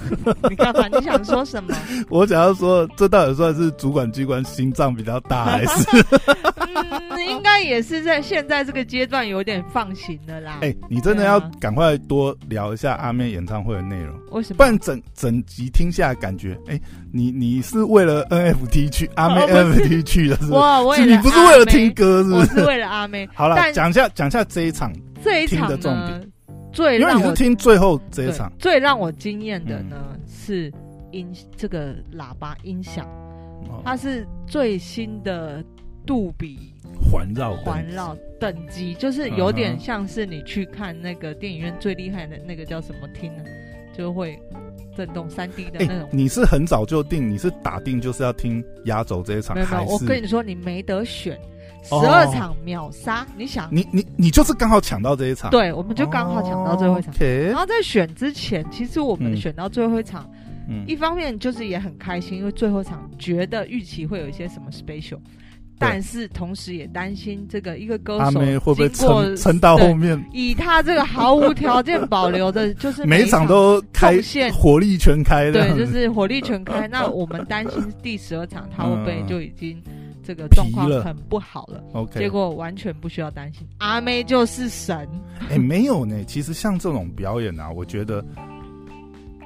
[0.50, 0.88] 你干嘛？
[0.88, 1.76] 你想说什么？
[2.10, 5.86] 我想要说，这到底算是主管机关心脏比较大，还是？
[7.10, 10.60] 嗯，应该也是在现在这个阶段有点放行的啦。
[10.62, 14.14] 哎、欸，你真的要赶快多聊一下阿妹演唱会的内容。
[14.32, 14.58] 为什么？
[14.58, 16.82] 不然整整集听下来，感觉哎、欸，
[17.12, 20.54] 你你是为了 NFT 去阿妹 NFT 去的是不是？
[20.54, 22.52] 哇，我也你不是为了听歌是不是？
[22.52, 23.28] 我是为了阿妹。
[23.34, 24.92] 好了，讲一下讲一下这一场
[25.24, 26.32] 这一场的重点。
[26.78, 30.72] 最因为你是听最后这一场，最让我惊艳的呢、嗯、是
[31.10, 33.04] 音这个喇叭音响，
[33.68, 35.64] 哦、它是最新的
[36.06, 43.44] 杜比环绕环绕等级，就是有点像是你去看那个电影院最厉害的那个叫什么厅呢，
[43.98, 44.40] 就会
[44.96, 46.10] 震动三 D 的那种、欸。
[46.12, 51.36] 你是很早就定，你是打定就是要听压轴这一场，没有，没有，我跟你说，你没得选。
[51.88, 53.68] 十二场秒杀，哦、你想？
[53.72, 57.14] 你你你就是刚好抢到这一场，对，我们就刚好抢到最后一场。
[57.20, 60.30] 然后在选之前，其实我们选到最后一场，
[60.68, 65.20] 嗯、一方面就是也很开心，因为最后一场觉得预期会有一些什么 special，
[65.80, 76.88] 但是同时也担心这个一个歌手阿妹会不会撑撑到后面，以他这个毫无条件保留的， 就是每一场都开线，火力全开的，对，就是火力全开。
[76.90, 79.82] 那我们担心第十二场他会不会就已经。
[80.28, 85.08] 这个状况很不好了，OK，结果完全不需要担心，阿妹就是神。
[85.44, 88.22] 哎、欸，没有呢， 其实像这种表演啊，我觉得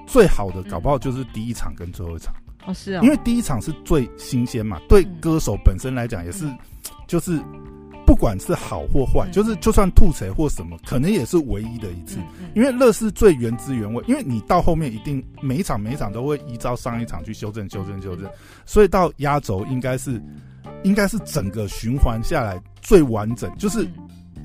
[0.08, 6.58] 最好的搞不好就是第一场跟最后一场、嗯、哦，是啊，因为第一场是最新鲜嘛，对歌手本身来讲也是，嗯、
[7.06, 7.40] 就是
[8.04, 12.18] 不管是好或坏，嗯、就是就算吐槽或什么，可能也是唯一的一次，
[12.56, 18.28] 因为乐是最原汁原味，因为你到后面一定每一场每一场都会依照上一场去修正修正修正，
[18.66, 20.20] 所以到压轴应该是。
[20.84, 23.88] 应该是整个循环下来最完整，就是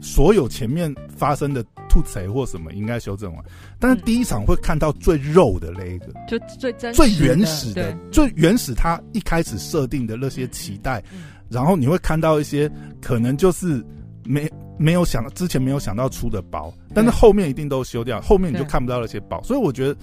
[0.00, 3.44] 所有前面发生的吐槽或什么应该修正完，
[3.78, 11.02] 但是第一场会看到最肉的那一个，就最真最原始的，最原始他一开始设定的那些期待，
[11.48, 12.70] 然后你会看到一些
[13.00, 13.82] 可能就是
[14.24, 19.96] 没没有想到之前没有想到出的包，但是后面一定都修掉，后面你就看不到那些包，所以我觉得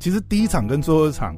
[0.00, 1.36] 其实第一场跟最后一场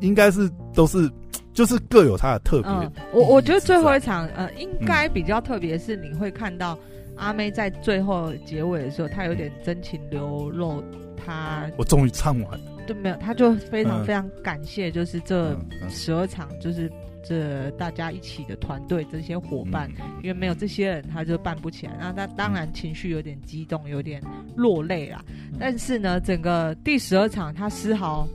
[0.00, 1.08] 应该是都是。
[1.54, 2.92] 就是各有它的特别、嗯。
[3.12, 6.78] 我我觉得最后一场，呃，应该比较特别是你会看到
[7.16, 10.82] 阿妹在最后结尾的时候，她有点真情流露。
[11.24, 15.56] 她我终于唱完了，对，没有，她就非常非常感谢，就是这
[15.88, 16.90] 十二场，就是
[17.26, 19.88] 这大家一起的团队这些伙伴，
[20.22, 21.94] 因为没有这些人，她就办不起来。
[21.98, 24.20] 那她当然情绪有点激动，有点
[24.54, 25.24] 落泪啦。
[25.58, 28.28] 但是呢，整个第十二场，她丝毫。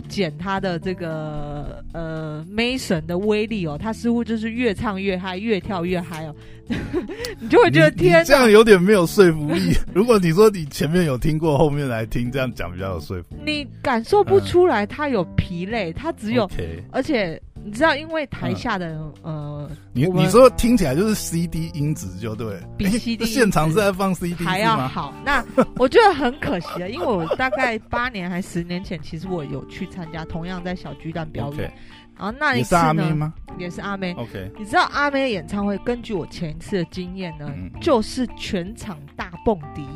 [0.00, 6.34] 不减他的这个呃 Mason 的威力哦，他似乎就是越唱越嗨，越跳越嗨哦，
[7.40, 9.76] 你就会觉得天，这样有点没有说服力。
[9.92, 13.52] 如果你说你前面有听过，后面来听这样讲比较有说服力。
[13.52, 16.48] 你感受不出来他有疲累，他只有.
[16.92, 17.40] 而且。
[17.68, 18.86] 你知道，因为台下的，
[19.22, 25.12] 嗯、呃，你你说听起来就是 CD 音质就对，比 CD 现场是在放 CD 还要好。
[25.24, 25.44] 那
[25.76, 31.70] 我觉得很可惜啊，因为我大概八年还十年前，其实我有去参加同样在小巨蛋表演.
[32.16, 33.34] 然后那一次呢，也是阿妹吗？
[33.58, 34.12] 也是阿妹。
[34.14, 39.86] OK，你知道阿妹的演唱会，根据我前一次的经验呢，嗯、就是全场大蹦迪。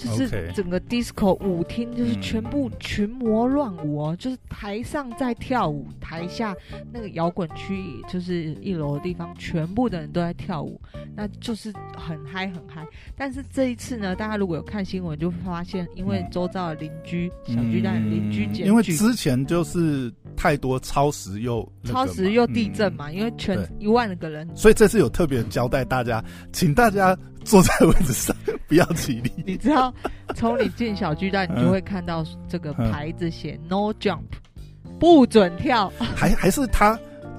[0.00, 6.56] 就是整个 disco 舞厅就是全部群魔乱舞哦，就是台上在跳舞，台下
[6.92, 10.80] 那个摇滚区就是一楼的地方，全部的人都在跳舞，
[11.14, 12.86] 那就是很嗨很嗨。
[13.16, 27.16] 但是这一次呢，大家如果有看新闻，就会发现，因为周遭的邻居小巨蛋邻居检举，因为之前就是太多超时又超时又地震嘛，因为全一万个人，所以这次有特别交代大家，请大家
[27.50, 28.34] 坐在位置上。
[28.68, 29.32] 不要起立！
[29.44, 29.92] 你知道，
[30.36, 34.20] 从你进小巨蛋，你就会看到这个牌子写 “No Jump”，
[35.00, 35.92] 不准跳。
[35.98, 36.96] 还还是他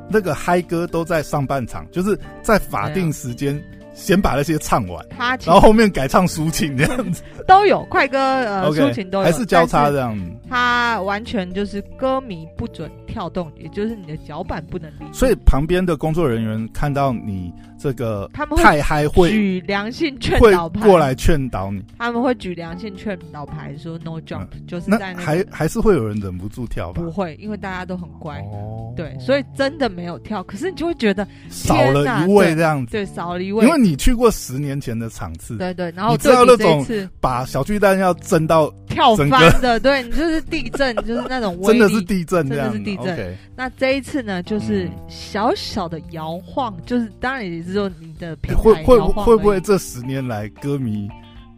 [0.10, 3.63] 那个嗨歌都在上半场，就是在法定时间。
[3.93, 10.32] 先把那些唱完，他然后后面改唱抒情这样子， 都有快歌呃抒、情都有，还是交叉这样子。
[10.50, 15.06] 他完全就是歌迷不准跳动，也就是你的脚板不能离。
[15.12, 21.84] 所以旁边的工作人员看到你这个他们太嗨，会举良性劝导牌过来劝导你。
[21.98, 27.02] 他们会举良性劝导牌说 “No jump”，、嗯、就是在还还是会有人忍不住跳吧？
[27.02, 28.38] 不会，因为大家都很乖。
[28.54, 30.44] 哦，对，所以真的没有跳。
[30.44, 36.86] 可是你就会觉得少了一位这样子，对，对少了一位，因为你去过十年前的场次，对对，然后你知道那种
[37.20, 43.17] 把小巨蛋要震到跳翻的，对你就是地震， 就是那种真的是地震，真的是地震。
[43.17, 43.34] Okay.
[43.56, 51.10] 那这一次呢，就是小小的摇晃，嗯、就是当然也是说你的平台会会会不会这十年来歌迷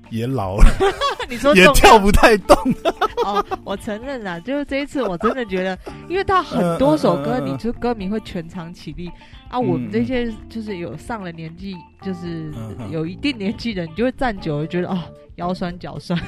[0.10, 0.66] 也老了？
[1.30, 2.56] 你说也跳不太动。
[3.26, 5.78] 哦，我承认啦，就是这一次我真的觉得，
[6.10, 9.10] 因为他很多首歌，你就歌迷会全场起立。
[9.50, 12.52] 啊，我们这些就是有上了年纪，就是
[12.90, 15.00] 有一定年纪的，你就会站久了，觉得哦，
[15.36, 16.20] 腰酸脚酸。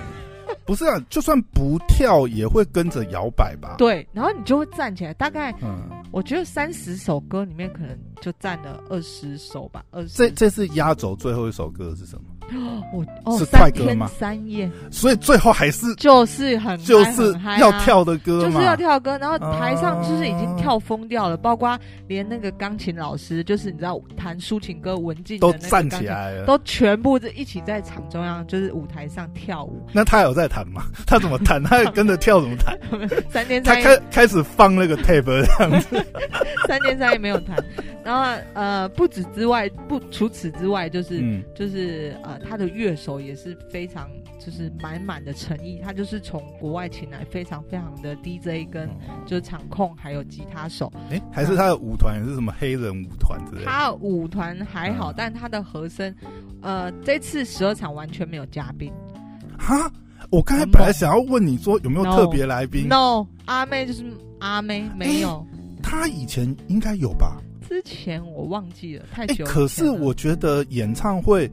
[0.65, 3.75] 不是啊，就算不跳也会跟着摇摆吧？
[3.78, 5.13] 对，然后你就会站起来。
[5.13, 9.86] 大概，嗯，我觉得三十首歌里面可能就占了二十首吧。
[9.91, 10.10] 二十。
[10.10, 12.34] 这这是压轴最后一首歌是什么？
[12.93, 14.08] 我哦，是快歌吗？
[14.17, 21.77] 三夜，所以最后还是就是很就是要跳的歌，就是要跳歌，然后台上就是已经跳疯掉了，包括
[22.08, 29.86] 连那个钢琴老师，就是你知道弹抒情歌文静都站起来了，都全部一起在场中央，就是舞台上跳舞。
[29.91, 30.84] 那他有在弹吗？
[31.05, 31.62] 他怎么弹？
[31.63, 32.77] 他跟着跳怎么弹？
[33.29, 36.05] 三天三夜，他开开始放那个 tape 这样子，
[36.67, 37.58] 三天三夜没有弹。
[38.03, 48.89] 然后呃，不止之外，不除此之外，就是、嗯、就是呃，他的乐手也是非常就是满满的诚意，他就是从国外请来非常非常的 DJ 跟
[49.25, 53.65] 就是场控还有吉他手，哎，还是他的舞团也是什么黑人舞团之类的？
[53.65, 56.13] 他舞团还好，嗯、但他的和声，
[56.61, 58.91] 呃，这次十二场完全没有嘉宾。
[59.57, 59.91] 哈，
[60.29, 64.03] 我刚才本来想要问你说有没有特别来宾？No，阿妹就是
[64.39, 65.45] 阿妹，没有。
[65.81, 67.41] 他以前应该有吧？
[67.67, 69.51] 之前我忘记了，太久了。
[69.51, 71.49] 可是我觉得演唱会，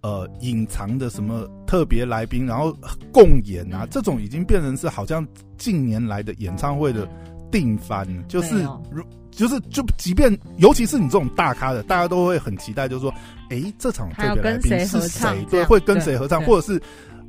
[0.00, 2.72] 呃，隐藏的什么特别来宾，然后
[3.12, 7.08] 共演啊，嗯、这种已经变成是好像近年来的演唱会的
[7.50, 13.10] 定番，嗯、就是如就是就即便尤其是你这种大咖的，大家都会很期待，就是说，
[13.50, 15.44] 哎、欸，这场特别来宾是谁？
[15.50, 16.80] 对，会跟谁合唱，或者是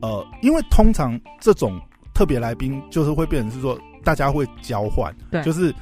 [0.02, 1.80] 呃，因为通常这种
[2.14, 5.74] 特别来宾就是会变成是说，大家会交换，对，就是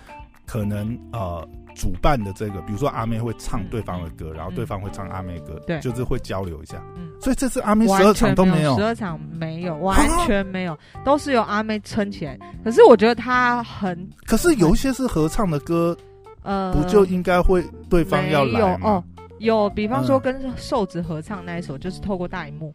[0.45, 1.45] 可能呃。
[1.77, 6.83] 主办的这个，比如说阿妹会唱对方的歌，嗯、然后对方会唱阿妹歌，对，就是会交流一下。
[6.97, 12.37] 嗯，所以这次阿妹十二场都没有，十二场没有，完全没有，都是由阿妹撑起来。
[12.63, 15.95] 可是我觉得她很，可是有一些是合唱的歌，
[16.41, 18.79] 呃，不就应该会对方要来吗？
[18.79, 19.03] 有哦，
[19.39, 22.73] 有，比方说跟瘦子合唱那一首，就是透过大荧幕。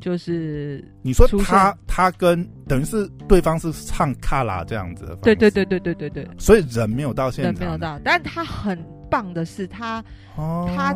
[0.00, 8.78] 就是你说他他跟等于是对方是唱卡拉这样子的，对对对对对对对，所以人没有到现场，人没有到，但他很
[9.10, 10.04] 棒的是他，
[10.36, 10.92] 哦、他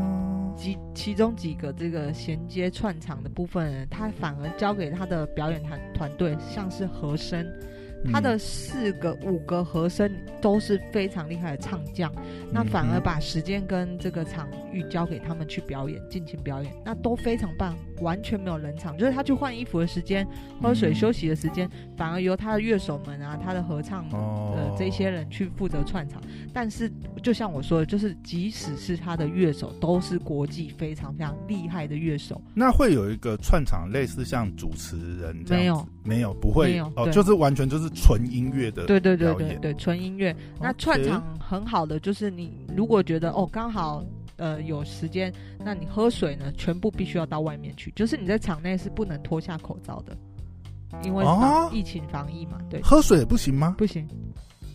[0.56, 7.46] 几其中几个这个衔接串场的部分，他反而交给他的表演团团队，像是和声。
[8.10, 10.10] 他的四个、五个和声
[10.40, 12.12] 都是非常厉害的唱将，
[12.52, 18.96] 那反而把时间跟这个场域交给他们去表演，尽情表演，那都非常棒，完全没有冷场。
[18.96, 20.26] 就是他去换衣服的时间、
[20.62, 26.22] 喝水休息的时间，反而由他的乐手们啊、他的合唱的这些人去负责串场。
[26.52, 26.90] 但是，
[27.22, 32.40] 就像我说的，就是即使是他的乐手，都是国际非常非常厉害的乐手。
[32.54, 35.60] 那会有一个串场，类似像主持人这样？
[35.60, 37.88] 没有，没有，不会，哦，就是完全就是。
[37.90, 40.34] 纯音乐的，对对对对对，纯音乐。
[40.58, 44.02] 那串场很好的就是，你如果觉得哦刚好
[44.36, 45.30] 呃有时间，
[45.62, 50.16] 那你喝水呢，全部必须要到外面去，就是你在场内是不能脱下口罩的，
[51.04, 51.24] 因为
[51.72, 52.58] 疫情防疫嘛。
[52.70, 53.74] 对，喝水也不行吗？
[53.76, 54.08] 不行，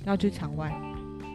[0.05, 0.71] 要去场外。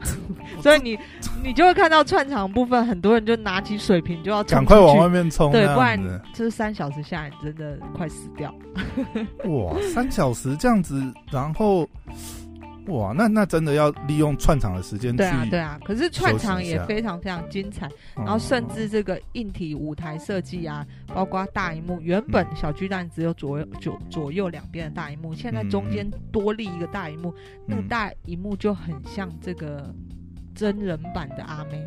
[0.62, 0.98] 所以你
[1.42, 5.98] 你就会看到串场部分，很多人就拿起水瓶就要赶快往外面冲，对，不然
[6.34, 8.54] 就是三小时下来真的快死掉。
[9.48, 11.88] 哇，三小时这样子，然后。
[12.86, 15.78] 哇，那那真的要利用串场的时间去对啊，对啊。
[15.84, 27.32] 可是串场也非常非常精彩，然后甚至这个硬体舞台设计啊，包括大荧幕，原本小巨蛋只有左右左左右两边的大荧幕，现在中间多立一个大荧幕，
[27.66, 29.94] 那个大荧幕就很像这个
[30.54, 31.86] 真人版的阿妹，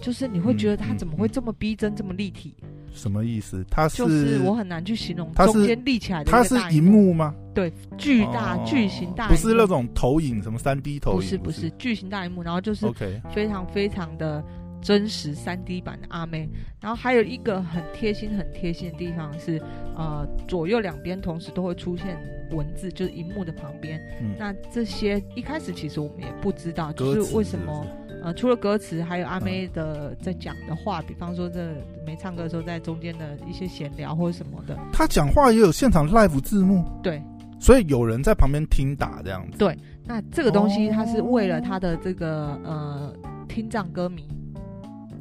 [0.00, 2.54] 就是你会觉得他怎么会这么逼真，这么立体？
[2.96, 3.64] 什么意思？
[3.70, 7.34] 它是就是我很难去形容，中间立起来的，它是荧幕吗？
[7.54, 12.86] 对，巨大巨型大，不是那种投影，什么三 D 投影，不是不是巨型大荧幕，然后就是
[13.32, 14.44] 非常非常的
[14.82, 16.48] 真实三 D 版的阿妹。
[16.80, 19.62] 然后还有一个很贴心很贴心的地方是，
[19.96, 22.18] 呃，左右两边同时都会出现
[22.50, 24.00] 文字，就是荧幕的旁边。
[24.38, 27.86] 那这些一开始其实我们也不知道，就是为什么。
[28.22, 31.70] 呃，除了歌词，还有阿妹的在讲的话，嗯、比方说这
[32.04, 34.76] 没唱歌的时候，在中间的一些闲聊或者什么的。
[34.92, 37.22] 他讲话也有现场 live 字幕，对，
[37.60, 39.58] 所以有人在旁边听打这样子。
[39.58, 43.14] 对，那这个东西他是为了他的这个、哦、呃
[43.48, 44.26] 听障歌迷，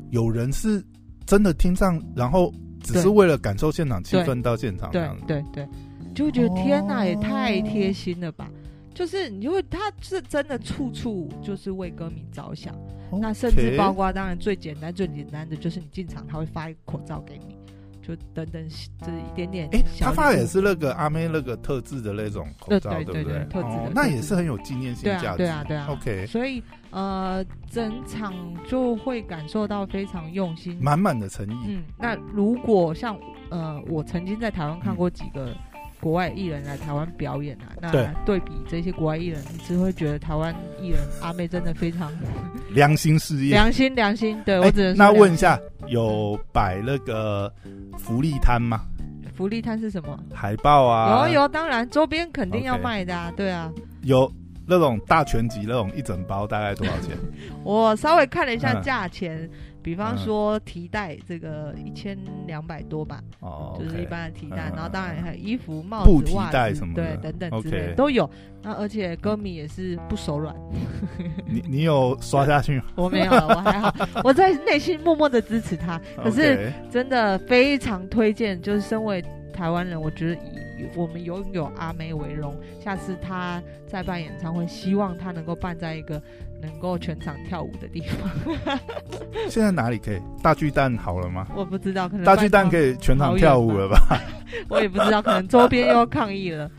[0.09, 0.83] 有人是
[1.25, 5.23] 真的听障，然后只是为了感受现场气氛到现场这样子。
[5.27, 5.67] 对对，对，
[6.15, 8.49] 就会觉得天哪，也太贴心了吧。
[8.95, 12.73] 就是你就会，他是真的处处就是为歌迷着想。
[13.11, 13.19] Okay.
[13.19, 17.55] 那甚至包括，当然最简单最简单的就是你进场，他会发一个口罩给你，
[18.01, 19.67] 就等等，就是一点点。
[19.73, 25.37] 哎、欸，他发的也是那个阿妹那个特制的那种口罩，对对对，特制的、哦，那也是很有纪念性价值。
[25.37, 25.87] 对啊，对啊，对啊。
[25.91, 28.33] OK，所以呃，整场
[28.65, 31.65] 就会感受到非常用心，满满的诚意。
[31.67, 33.19] 嗯，那如果像
[33.49, 35.47] 呃，我曾经在台湾看过几个。
[35.47, 35.55] 嗯
[36.05, 37.91] 国外艺人来台湾表演啊，那
[38.23, 42.11] 对比这些国外艺人，你只会觉得台湾艺人阿妹真的非常
[42.75, 44.39] 良心事业，良心良心。
[44.45, 47.51] 对、欸、我只能说那问一下，有摆那个
[47.97, 48.81] 福利摊吗？
[49.33, 50.15] 福利摊是什么？
[50.31, 53.37] 海报啊，有有，当然周边肯定要卖的啊，okay.
[53.37, 53.71] 对啊。
[54.03, 54.31] 有
[54.67, 57.17] 那种大全集那种一整包大概多少钱？
[57.65, 59.39] 我稍微看了一下价钱。
[59.41, 59.49] 嗯
[59.85, 62.17] 比方说提袋这个一千
[62.47, 68.27] 两百多吧，哦，就是一般的提袋，然后当然还有衣服、帽子、袜子什么的，对，等等之类的都有。
[68.63, 70.55] 那而且歌迷也是不手软。
[71.45, 72.85] 你你有刷下去吗？
[72.97, 73.93] 我没有，我还好，
[74.25, 76.01] 我在内心默默的支持他。
[76.17, 79.23] 可是真的非常推荐，就是身为
[79.53, 82.55] 台湾人，我觉得以我们拥有阿妹为荣。
[82.83, 86.19] 下次他再办演唱会，希望他能够办在一个。
[86.65, 88.79] 能够全场跳舞的地方，
[89.49, 90.19] 现在哪里可以？
[90.41, 91.47] 大巨蛋好了吗？
[91.55, 94.21] 我不知道，可能大巨蛋可以全场跳舞了吧？
[94.69, 96.69] 我也不知道，可能周边又要抗议了，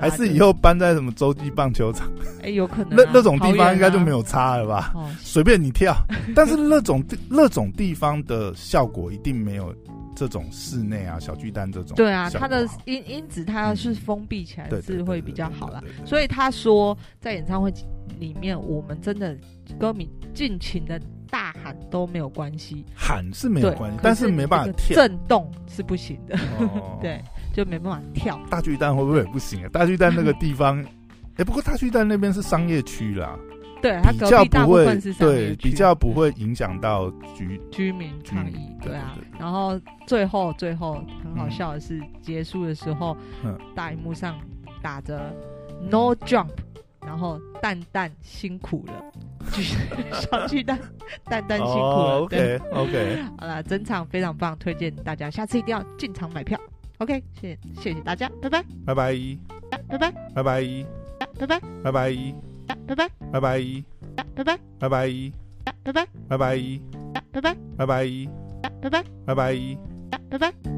[0.00, 2.08] 还是以后搬在什么洲际棒球场？
[2.40, 4.92] 哎、欸，有可能、啊、那那种地方应该就没有差了吧？
[5.20, 5.94] 随、哦、便你跳，
[6.34, 9.74] 但是那种那种地方的效果一定没有。
[10.16, 15.80] 这种室内啊，小巨蛋这种，对啊，它的音音质它要是封闭起来是会比较好啦。
[16.04, 17.72] 所以他说，在演唱会
[18.18, 19.36] 里面，我们真的
[19.78, 21.00] 歌迷尽情的
[21.30, 27.22] 大喊都没有关系，喊是没有关系，但是没办法跳，震动是不行的，哦、 对，
[27.54, 28.40] 就没办法跳。
[28.50, 29.68] 大巨蛋会不会也不行啊？
[29.72, 30.84] 大巨蛋那个地方，
[31.36, 33.38] 哎，不过大巨蛋那边是商业区啦。
[33.80, 38.74] 对，它隔壁大部分是对，比较不会影响到居居民抗议。
[38.82, 43.16] 对啊，然后最后最后很好笑的是，结束的时候，
[43.76, 44.36] 大荧幕上
[44.82, 45.32] 打着
[45.88, 46.48] “No Jump”，
[47.08, 49.02] 然后蛋蛋辛苦了，
[50.20, 50.78] 小巨蛋
[51.24, 52.18] 蛋蛋辛苦了。
[52.20, 56.60] OK OK， 好了，整场非常棒，推荐大家下次一定要进场买票。
[56.98, 59.12] OK，谢谢谢谢大家，拜拜拜拜
[59.88, 60.42] 拜拜拜拜
[61.32, 61.60] 拜拜拜拜。
[61.82, 62.30] 拜拜，
[62.84, 64.40] 拜拜，拜拜，
[64.82, 65.08] 拜拜，
[65.78, 66.52] 拜拜，拜拜，拜拜，
[67.32, 68.04] 拜拜，拜拜，拜拜，
[68.82, 69.78] 拜拜，拜拜，
[70.30, 70.77] 拜拜。